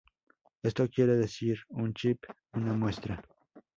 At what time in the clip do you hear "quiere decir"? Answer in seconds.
0.89-1.59